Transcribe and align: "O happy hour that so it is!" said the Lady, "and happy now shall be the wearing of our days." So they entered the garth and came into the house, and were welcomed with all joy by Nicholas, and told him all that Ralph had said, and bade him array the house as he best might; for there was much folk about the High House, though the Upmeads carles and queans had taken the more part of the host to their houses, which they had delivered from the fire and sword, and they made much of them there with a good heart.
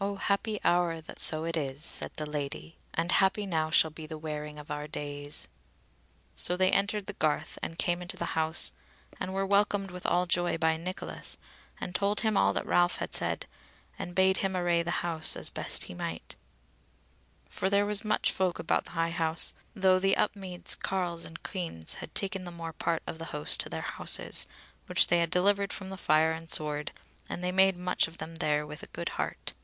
"O 0.00 0.14
happy 0.14 0.60
hour 0.62 1.00
that 1.00 1.18
so 1.18 1.42
it 1.42 1.56
is!" 1.56 1.84
said 1.84 2.12
the 2.14 2.30
Lady, 2.30 2.76
"and 2.94 3.10
happy 3.10 3.46
now 3.46 3.68
shall 3.68 3.90
be 3.90 4.06
the 4.06 4.16
wearing 4.16 4.56
of 4.56 4.70
our 4.70 4.86
days." 4.86 5.48
So 6.36 6.56
they 6.56 6.70
entered 6.70 7.06
the 7.06 7.14
garth 7.14 7.58
and 7.64 7.80
came 7.80 8.00
into 8.00 8.16
the 8.16 8.26
house, 8.36 8.70
and 9.18 9.34
were 9.34 9.44
welcomed 9.44 9.90
with 9.90 10.06
all 10.06 10.24
joy 10.24 10.56
by 10.56 10.76
Nicholas, 10.76 11.36
and 11.80 11.96
told 11.96 12.20
him 12.20 12.36
all 12.36 12.52
that 12.52 12.64
Ralph 12.64 12.98
had 12.98 13.12
said, 13.12 13.46
and 13.98 14.14
bade 14.14 14.36
him 14.36 14.56
array 14.56 14.84
the 14.84 15.02
house 15.02 15.34
as 15.36 15.48
he 15.48 15.52
best 15.52 15.90
might; 15.92 16.36
for 17.48 17.68
there 17.68 17.84
was 17.84 18.04
much 18.04 18.30
folk 18.30 18.60
about 18.60 18.84
the 18.84 18.90
High 18.92 19.10
House, 19.10 19.52
though 19.74 19.98
the 19.98 20.16
Upmeads 20.16 20.76
carles 20.76 21.24
and 21.24 21.42
queans 21.42 21.94
had 21.94 22.14
taken 22.14 22.44
the 22.44 22.52
more 22.52 22.72
part 22.72 23.02
of 23.08 23.18
the 23.18 23.24
host 23.34 23.58
to 23.62 23.68
their 23.68 23.82
houses, 23.82 24.46
which 24.86 25.08
they 25.08 25.18
had 25.18 25.30
delivered 25.30 25.72
from 25.72 25.90
the 25.90 25.96
fire 25.96 26.30
and 26.30 26.48
sword, 26.48 26.92
and 27.28 27.42
they 27.42 27.50
made 27.50 27.76
much 27.76 28.06
of 28.06 28.18
them 28.18 28.36
there 28.36 28.64
with 28.64 28.84
a 28.84 28.92
good 28.92 29.08
heart. 29.08 29.54